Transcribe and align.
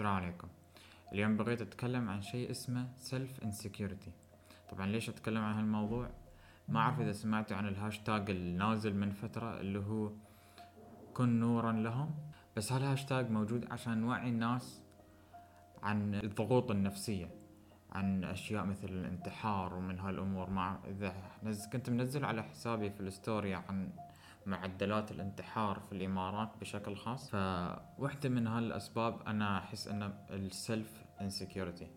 السلام 0.00 0.14
عليكم. 0.14 0.48
اليوم 1.12 1.36
بغيت 1.36 1.62
أتكلم 1.62 2.08
عن 2.08 2.22
شيء 2.22 2.50
اسمه 2.50 2.88
self 2.98 3.44
insecurity 3.44 4.12
طبعا 4.70 4.86
ليش 4.86 5.08
أتكلم 5.08 5.42
عن 5.42 5.54
هالموضوع؟ 5.54 6.10
ما 6.68 6.80
أعرف 6.80 7.00
إذا 7.00 7.12
سمعتوا 7.12 7.56
عن 7.56 7.68
الهاشتاج 7.68 8.30
النازل 8.30 8.94
من 8.94 9.10
فترة 9.10 9.60
اللي 9.60 9.78
هو 9.78 10.10
كن 11.14 11.40
نورا 11.40 11.72
لهم. 11.72 12.14
بس 12.56 12.72
هالهاشتاج 12.72 13.30
موجود 13.30 13.72
عشان 13.72 13.98
نوعي 13.98 14.28
الناس 14.28 14.82
عن 15.82 16.14
الضغوط 16.14 16.70
النفسية 16.70 17.28
عن 17.92 18.24
أشياء 18.24 18.64
مثل 18.64 18.88
الانتحار 18.88 19.74
ومن 19.74 19.98
هالأمور. 19.98 20.50
مع 20.50 20.78
إذا. 20.88 21.14
كنت 21.72 21.90
منزل 21.90 22.24
على 22.24 22.42
حسابي 22.42 22.90
في 22.90 23.00
ال 23.00 23.09
story 23.09 23.54
عن 23.54 23.90
معدلات 24.46 25.10
الانتحار 25.10 25.80
في 25.80 25.92
الإمارات 25.92 26.56
بشكل 26.60 26.96
خاص. 26.96 27.30
فواحدة 27.30 28.28
من 28.28 28.46
هالأسباب 28.46 29.22
أنا 29.26 29.58
أحس 29.58 29.88
أن 29.88 30.12
ال 30.30 30.45
self 30.45 31.04
insecurity 31.20 31.90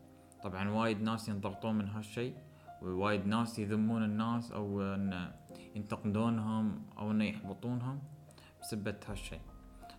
طبعا 0.44 0.70
وايد 0.70 1.02
ناس 1.02 1.30
ينضغطون 1.30 1.76
من 1.76 1.88
هالشيء 1.88 2.38
ووايد 2.82 3.28
ناس 3.28 3.60
يذمون 3.60 4.04
الناس 4.04 4.52
أو 4.52 4.82
أن 4.82 5.32
ينتقدونهم 5.76 6.86
أو 6.98 7.12
أن 7.12 7.22
يحبطونهم 7.22 8.02
بسبة 8.62 9.00
هالشيء. 9.08 9.42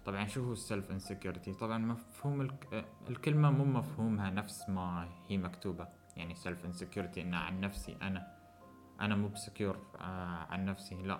طبعا 0.04 0.26
شو 0.26 0.44
هو 0.44 0.52
ال 0.52 0.60
self 0.60 0.90
insecurity 0.90 1.52
طبعا 1.52 1.78
مفهوم 1.78 2.40
الك... 2.40 2.86
الكلمة 3.08 3.50
مو 3.50 3.64
مفهومها 3.64 4.30
نفس 4.30 4.68
ما 4.68 5.08
هي 5.28 5.38
مكتوبة. 5.38 5.88
يعني 6.16 6.34
self 6.34 6.64
insecurity 6.64 7.22
إنه 7.22 7.36
عن 7.36 7.60
نفسي 7.60 7.96
أنا. 8.02 8.34
أنا 9.00 9.16
مو 9.16 9.28
ب 9.28 9.35
secure 9.35 9.78
آه 10.00 10.46
عن 10.50 10.64
نفسي 10.64 10.94
لا. 10.94 11.18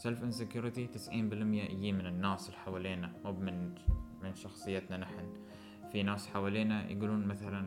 self 0.00 0.22
insecurity 0.24 0.86
تسعين 0.86 1.28
بالمية 1.28 1.62
يجي 1.62 1.92
من 1.92 2.06
الناس 2.06 2.46
اللي 2.48 2.58
حوالينا 2.58 3.12
مو 3.24 3.32
من 3.32 3.74
من 4.22 4.34
شخصيتنا 4.34 4.96
نحن. 4.96 5.32
في 5.92 6.02
ناس 6.02 6.28
حوالينا 6.28 6.90
يقولون 6.90 7.26
مثلا 7.26 7.66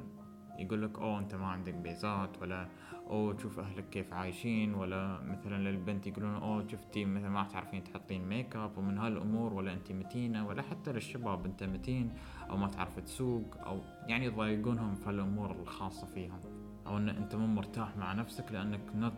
يقول 0.59 0.81
لك 0.81 0.99
أوه 0.99 1.19
أنت 1.19 1.35
ما 1.35 1.47
عندك 1.47 1.73
بيزات 1.73 2.41
ولا 2.41 2.69
أوه 3.07 3.33
تشوف 3.33 3.59
أهلك 3.59 3.89
كيف 3.89 4.13
عايشين. 4.13 4.73
ولا 4.73 5.21
مثلا 5.21 5.69
للبنت 5.69 6.07
يقولون 6.07 6.35
أوه 6.35 6.67
شفتي 6.67 7.05
مثلا 7.05 7.29
ما 7.29 7.43
تعرفين 7.43 7.83
تحطين 7.83 8.27
make 8.29 8.55
up 8.55 8.77
ومن 8.77 8.97
هالأمور 8.97 9.53
ولا 9.53 9.73
انت 9.73 9.91
متينة 9.91 10.47
ولا 10.47 10.61
حتى 10.61 10.91
للشباب 10.91 11.45
أنت 11.45 11.63
متين 11.63 12.13
أو 12.49 12.57
ما 12.57 12.67
تعرف 12.67 12.99
تسوق. 12.99 13.57
أو 13.57 13.81
يعني 14.07 14.25
يضايقونهم 14.25 14.95
في 14.95 15.09
هالأمور 15.09 15.51
الخاصة 15.51 16.07
فيهم. 16.07 16.39
أو 16.87 16.97
إن 16.97 17.09
أنت 17.09 17.35
مو 17.35 17.47
مرتاح 17.47 17.97
مع 17.97 18.13
نفسك 18.13 18.51
لأنك 18.51 18.95
not 18.95 19.13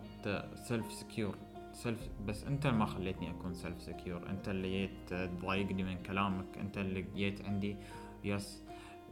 self 0.56 0.92
secure 0.92 1.38
self 1.76 2.10
بس 2.26 2.44
انت 2.44 2.68
ما 2.68 2.86
خليتني 2.86 3.32
اكون 3.32 3.54
self 3.54 3.82
secure 3.82 4.30
انت 4.30 4.50
اللي 4.50 4.70
جيت 4.70 5.14
تضايقني 5.14 5.84
من 5.84 5.98
كلامك. 6.04 6.58
انت 6.58 6.78
اللي 6.78 7.06
جيت 7.16 7.46
عندي 7.46 7.78
يس 8.24 8.64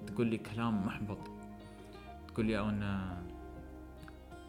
تقول 0.07 0.27
لي 0.27 0.37
كلام 0.37 0.85
محبط. 0.85 1.17
تقول 2.27 2.45
لي 2.45 2.59
أنا 2.59 3.23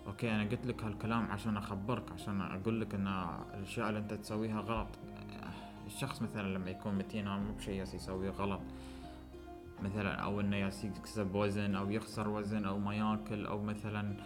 okay 0.07 0.31
أنا 0.31 0.45
قلت 0.51 0.67
لك 0.67 0.85
هالكلام 0.85 1.31
عشان 1.31 1.57
أخبرك 1.57 2.12
عشان 2.12 2.41
أقول 2.41 2.81
لك 2.81 2.95
إن 2.95 3.09
الأشياء 3.55 3.89
اللي 3.89 4.01
أنت 4.01 4.15
تسويها 4.15 4.61
غلط. 4.61 4.89
الشخص 5.87 6.23
مثلا 6.23 6.55
لما 6.55 6.70
يكون 6.70 6.95
متين 6.95 7.29
مو 7.29 7.53
بشيء 7.53 7.83
يسويه 7.83 8.31
غلط. 8.31 8.61
مثلا 9.83 10.15
أو 10.15 10.41
إنه 10.41 10.57
يكسب 10.57 11.35
وزن 11.35 11.75
أو 11.75 11.91
يخسر 11.91 12.29
وزن 12.29 12.65
أو 12.65 12.79
ما 12.79 12.95
ياكل 12.95 13.47
أو 13.47 13.62
مثلا 13.62 14.17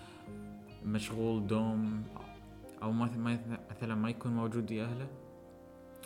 مشغول 0.85 1.47
دوم 1.47 2.03
أو 2.83 2.93
مثلا 2.93 3.95
ما 3.95 4.11
يكون 4.11 4.33
موجود 4.33 4.73
ويا 4.73 4.85
أهله 4.85 5.09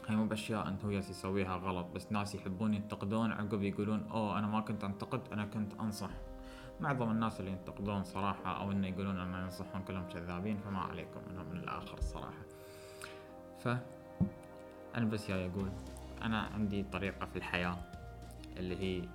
هاي 0.08 0.16
مو 0.16 0.26
بأشياء 0.26 0.68
أنت 0.68 0.84
هو 0.84 0.90
يسويها 0.90 1.56
غلط 1.56 1.86
بس 1.94 2.12
ناس 2.12 2.34
يحبون 2.34 2.74
ينتقدون. 2.74 3.32
عقب 3.32 3.62
يقولون 3.62 4.06
أوه 4.10 4.38
أنا 4.38 4.46
ما 4.46 4.60
كنت 4.60 4.84
أنتقد 4.84 5.20
أنا 5.32 5.44
كنت 5.44 5.72
أنصح. 5.80 6.10
معظم 6.80 7.10
الناس 7.10 7.40
اللي 7.40 7.50
ينتقدون 7.50 8.04
صراحة 8.04 8.60
أو 8.60 8.72
إنه 8.72 8.86
يقولون 8.86 9.18
أنا 9.18 9.42
ينصحون 9.42 9.82
كلهم 9.82 10.08
كذابين 10.08 10.56
فما 10.56 10.78
عليكم 10.78 11.20
منهم 11.30 11.46
من 11.46 11.56
الآخر 11.56 11.98
الصراحة 11.98 12.42
ف 13.58 13.68
أنا 14.94 15.04
بس 15.04 15.28
جاي 15.28 15.46
أقول 15.46 15.70
أنا 16.22 16.40
عندي 16.40 16.82
طريقة 16.82 17.26
في 17.26 17.36
الحياة 17.36 17.76
اللي 18.56 18.76
هي 18.76 19.08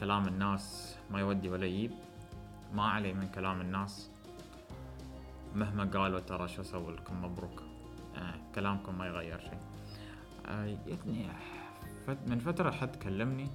كلام 0.00 0.28
الناس 0.28 0.96
ما 1.10 1.20
يودي 1.20 1.48
ولا 1.48 1.66
يجيب. 1.66 1.90
ما 2.74 2.82
علي 2.82 3.12
من 3.12 3.28
كلام 3.28 3.60
الناس. 3.60 4.10
مهما 5.54 5.84
قالوا 5.84 6.20
ترى 6.20 6.48
شو 6.48 6.62
أسوي 6.62 6.92
لكم؟ 6.92 7.24
مبروك. 7.24 7.62
آه 8.16 8.34
كلامكم 8.54 8.98
ما 8.98 9.06
يغير 9.06 9.40
شيء. 9.40 9.58
آه 10.46 10.64
يعني 10.64 11.26
من 12.26 12.38
فترة 12.38 12.70
حد 12.70 12.96
كلمني. 12.96 13.48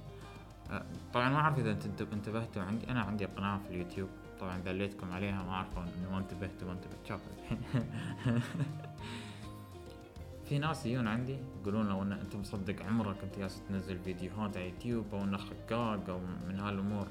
آه 0.70 0.84
طبعا 1.14 1.28
ما 1.28 1.36
أعرف 1.36 1.58
إذا 1.58 1.70
انت 1.70 2.02
انتبهتوا 2.12 2.62
عندي. 2.62 2.90
أنا 2.90 3.00
عندي 3.00 3.24
قناة 3.24 3.58
في 3.58 3.70
اليوتيوب. 3.70 4.08
طبعا 4.40 4.58
دليتكم 4.58 5.12
عليها 5.12 5.42
ما 5.42 5.50
أعرف 5.50 5.78
إنه 5.78 6.10
ما 6.10 6.18
انتبهتوا 6.18 6.68
ما 6.68 6.72
انتبهت 6.72 7.06
شوف. 7.08 7.20
في 10.50 10.58
ناس 10.58 10.86
يجون 10.86 11.08
عندي 11.08 11.38
يقولون 11.60 11.88
لو 11.88 12.02
ان 12.02 12.12
أنت 12.12 12.36
مصدق 12.36 12.82
عمرك 12.82 13.16
أنت 13.22 13.38
جالس 13.38 13.62
تنزل 13.68 13.98
فيديوهات 13.98 14.56
على 14.56 14.68
يوتيوب 14.68 15.14
أو 15.14 15.24
انك 15.24 15.40
خقاق 15.40 16.08
أو 16.08 16.20
من 16.48 16.60
هالأمور. 16.60 17.08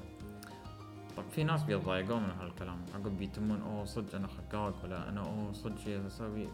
طب 1.16 1.22
في 1.30 1.44
ناس 1.44 1.62
بيتضايقون 1.62 2.22
من 2.22 2.30
هالكلام. 2.40 2.78
عقب 2.94 3.18
بيتمون 3.18 3.62
أوه 3.62 3.84
صدق 3.84 4.14
أنا 4.14 4.26
خقاق 4.26 4.84
ولا 4.84 5.08
أنا 5.08 5.20
أوه 5.20 5.52
صدق 5.52 5.78
شي 5.78 6.06
أسوي 6.06 6.48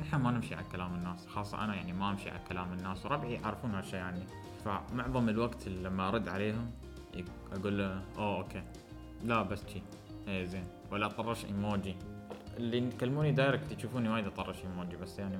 نحن 0.00 0.16
ما 0.16 0.30
نمشي 0.30 0.54
على 0.54 0.64
كلام 0.72 0.94
الناس. 0.94 1.26
خاصة 1.26 1.64
أنا 1.64 1.74
يعني 1.74 1.92
ما 1.92 2.10
أمشي 2.10 2.30
على 2.30 2.40
كلام 2.48 2.72
الناس 2.72 3.06
وربعي 3.06 3.32
يعرفون 3.32 3.74
هالشي 3.74 3.96
عني. 3.96 4.24
فمعظم 4.64 5.28
الوقت 5.28 5.68
لما 5.68 6.08
أرد 6.08 6.28
عليهم 6.28 6.70
أقول 7.52 7.78
له 7.78 8.02
أوه 8.18 8.36
okay. 8.36 8.62
لا 9.24 9.42
بس 9.42 9.66
شي. 9.66 9.82
إيه 10.28 10.44
زين. 10.44 10.64
ولا 10.92 11.06
أطرش 11.06 11.44
إيموجي. 11.44 11.96
اللي 12.56 12.78
يكلموني 12.78 13.32
direct 13.32 13.72
يشوفوني 13.72 14.08
وايد 14.08 14.26
أطرش 14.26 14.64
إيموجي 14.64 14.96
بس 14.96 15.18
يعني 15.18 15.38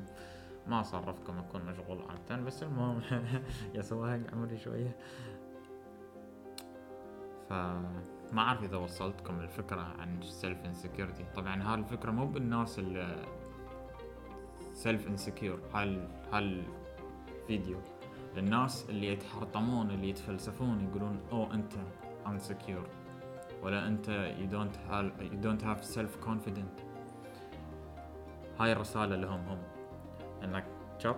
ما 0.67 0.83
صرفكم 0.83 1.39
أكون 1.39 1.63
مشغول 1.63 1.99
عادة. 2.09 2.43
بس 2.45 2.63
المهم 2.63 3.01
يا 3.75 3.83
سواق 3.83 4.21
عمري 4.33 4.59
شوية. 4.59 4.97
ف 7.49 7.53
ما 8.33 8.43
أعرف 8.43 8.65
إذا 8.65 8.77
وصلتكم 8.77 9.41
الفكرة 9.41 9.81
عن 9.81 10.23
self 10.23 10.65
insecurity 10.65 11.25
طبعا 11.37 11.63
هاي 11.63 11.75
الفكرة 11.75 12.11
مو 12.11 12.27
بالناس 12.27 12.79
اللي 12.79 13.25
self 14.75 15.09
insecure 15.09 15.59
هال 15.75 16.09
هال 16.33 16.63
فيديو 17.47 17.79
للناس 18.37 18.91
اللي 18.91 19.07
يتحرطمون 19.07 19.91
اللي 19.91 20.09
يتفلسفون 20.09 20.81
يقولون 20.81 21.21
أو 21.33 21.53
أنت 21.53 21.73
insecure 22.27 22.87
ولا 23.63 23.89
أنت 23.89 24.35
you 24.39 24.53
don't 24.53 24.77
have 24.91 25.33
you 25.33 25.47
don't 25.47 25.63
have 25.65 25.85
self 25.97 26.27
confident 26.29 26.91
هاي 28.61 28.73
الرسالة 28.73 29.17
لهم 29.17 29.41
هم. 29.41 29.59
إنك 30.45 30.65
شوف. 30.99 31.17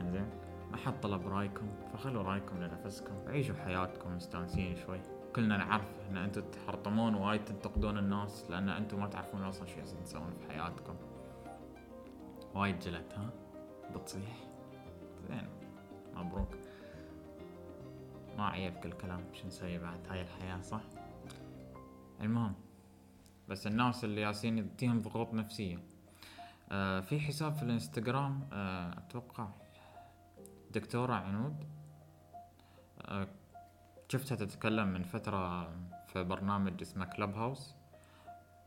إنزين. 0.00 0.26
ما 0.70 0.76
حد 0.76 1.00
طلب 1.00 1.26
رأيكم. 1.26 1.66
فخلوا 1.92 2.22
رأيكم 2.22 2.62
لنفسكم. 2.62 3.14
عيشوا 3.26 3.54
حياتكم 3.54 4.16
مستانسين 4.16 4.76
شوي. 4.76 5.00
كلنا 5.34 5.56
نعرف 5.56 5.92
إن 6.10 6.16
أنتم 6.16 6.42
تحرطمون 6.50 7.14
وايد 7.14 7.44
تنتقدون 7.44 7.98
الناس 7.98 8.50
لأن 8.50 8.68
أنتم 8.68 9.00
ما 9.00 9.06
تعرفون 9.06 9.42
أصلا 9.42 9.66
شو 9.66 9.80
تسوون 10.04 10.30
في 10.30 10.52
حياتكم. 10.52 10.94
وايد 12.54 12.78
جلت 12.78 13.12
ها؟ 13.12 13.30
بتصيح؟ 13.94 14.36
زين 15.28 15.48
مبروك. 16.14 16.54
ما 18.38 18.46
عيبك 18.46 18.86
الكلام 18.86 19.20
شو 19.32 19.46
نسوي 19.46 19.78
بعد 19.78 20.00
هاي 20.08 20.22
الحياة 20.22 20.60
صح؟ 20.60 20.80
المهم 22.20 22.54
بس 23.48 23.66
الناس 23.66 24.04
اللي 24.04 24.20
ياسين 24.20 24.76
تجيهم 24.76 25.02
ضغوط 25.02 25.34
نفسية. 25.34 25.78
آه 26.72 27.00
في 27.00 27.20
حساب 27.20 27.52
في 27.52 27.62
الإنستغرام 27.62 28.48
آه 28.52 28.98
أتوقع 28.98 29.48
دكتورة 30.70 31.14
عنود. 31.14 31.64
آه 33.00 33.28
شفتها 34.18 34.36
تتكلم 34.36 34.88
من 34.88 35.02
فترة 35.02 35.68
في 36.06 36.24
برنامج 36.24 36.80
اسمه 36.80 37.04
Clubhouse 37.04 37.74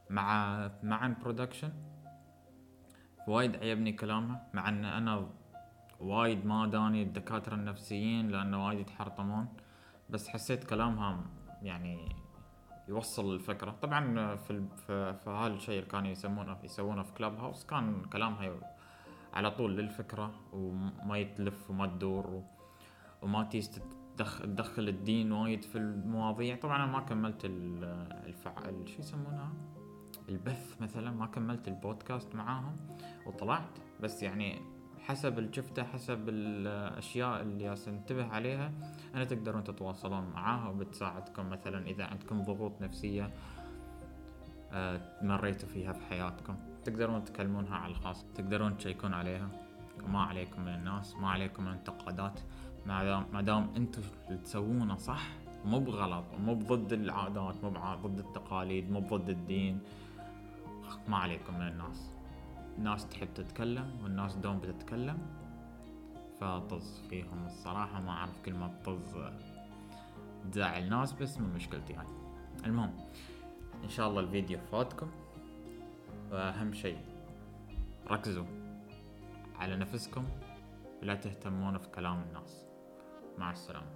مع 0.10 0.71
مع 0.83 1.07
production 1.07 1.71
وايد 3.27 3.56
عجبني 3.56 3.92
كلامها 3.92 4.48
مع 4.54 4.69
إن 4.69 4.86
أنا 4.86 5.30
وايد 6.00 6.45
ما 6.45 6.68
داني 6.68 7.04
الدكاترة 7.04 7.56
النفسيين 7.56 8.30
لأنه 8.30 8.66
وايد 8.68 8.80
يتحرطمون 8.80 9.48
بس 10.10 10.27
حسيت 10.27 10.63
كلامها 10.63 11.19
يعني 11.62 12.16
يوصل 12.88 13.33
الفكرة. 13.36 13.71
طبعا 13.71 14.36
في 14.36 14.63
في, 14.88 15.13
في 15.13 15.30
هالشيء 15.30 15.80
اللي 15.80 15.89
كانوا 15.89 16.10
يسمونه 16.10 16.57
يسوونه 16.63 17.04
في 17.04 17.13
Clubhouse 17.13 17.65
كان 17.66 18.06
كلامها 18.13 18.60
على 19.33 19.51
طول 19.51 19.77
للفكرة 19.77 20.31
وما 20.54 21.18
يتلف 21.18 21.69
وما 21.69 21.88
تدور 21.88 22.44
وما 23.21 23.44
تيجي 23.44 23.81
تدخل 24.18 24.88
الدين 24.88 25.31
وايد 25.31 25.64
في 25.64 25.78
المواضيع. 25.78 26.56
طبعا 26.56 26.75
أنا 26.75 26.86
ما 26.86 27.00
كملت 27.00 27.42
الفعل 27.46 28.90
شو 28.90 29.00
يسمونها 29.00 29.54
البث 30.30 30.81
مثلا 30.81 31.12
ما 31.12 31.25
كملت 31.25 31.68
البودكاست 31.68 32.36
معاهم 32.36 32.78
وطلعت. 33.25 33.69
بس 34.00 34.24
يعني 34.24 34.62
حسب 35.00 35.40
اللي 35.40 35.54
شفته 35.54 35.84
حسب 35.84 36.30
الأشياء 36.30 37.42
اللي 37.42 37.75
انتبه 37.88 38.25
عليها 38.25 38.72
أنا 39.16 39.24
تقدرون 39.24 39.64
تتواصلون 39.64 40.24
معاها 40.24 40.69
وبتساعدكم. 40.69 41.50
مثلا 41.50 41.88
إذا 41.88 42.06
عندكم 42.06 42.44
ضغوط 42.44 42.81
نفسية 42.81 43.31
آه، 44.72 45.02
مريتوا 45.22 45.69
فيها 45.69 45.94
في 45.94 46.06
حياتكم 46.06 46.56
تقدرون 46.84 47.24
تكلمونها 47.24 47.75
على 47.75 47.92
الخاص 47.92 48.25
تقدرون 48.36 48.78
تشيكون 48.78 49.14
عليها. 49.14 49.67
وما 50.03 50.23
عليكم 50.23 50.61
من 50.61 50.73
الناس 50.73 51.15
ما 51.15 51.29
عليكم 51.29 51.63
من 51.63 51.69
الانتقادات 51.69 52.39
ما 52.85 53.03
دام 53.03 53.25
ما 53.33 53.41
دام 53.41 53.69
أنتم 53.75 54.01
اللي 54.27 54.38
تسوونه 54.38 54.95
صح 54.97 55.27
مو 55.65 55.79
بغلط 55.79 56.25
مو 56.39 56.55
بضد 56.55 56.94
العادات 56.94 57.63
مو 57.63 57.69
ضد 58.07 58.19
التقاليد 58.19 58.91
مو 58.91 58.99
ضد 58.99 59.29
الدين 59.29 59.79
ما 61.07 61.17
عليكم 61.17 61.53
من 61.53 61.67
الناس. 61.67 62.11
الناس 62.77 63.09
تحب 63.09 63.33
تتكلم 63.33 63.91
والناس 64.03 64.35
دوم 64.35 64.59
بتتكلم 64.59 65.17
فطز 66.41 67.01
فيهم 67.09 67.45
الصراحة. 67.45 68.01
ما 68.01 68.11
أعرف 68.11 68.41
كلمة 68.45 68.71
طز 68.85 69.15
تزعل 70.51 70.83
الناس 70.83 71.13
بس 71.13 71.38
مو 71.38 71.47
مشكلتي 71.55 71.94
هاي 71.94 72.05
المهم 72.65 72.94
إن 73.83 73.89
شاء 73.89 74.09
الله 74.09 74.19
الفيديو 74.21 74.59
فاتكم 74.71 75.07
وأهم 76.31 76.73
شيء 76.73 76.97
ركزوا. 78.11 78.67
على 79.59 79.75
نفسكم. 79.75 80.25
ولا 81.01 81.15
تهتمون 81.15 81.77
في 81.77 81.89
كلام 81.89 82.21
الناس. 82.21 82.65
مع 83.38 83.51
السلامة. 83.51 83.86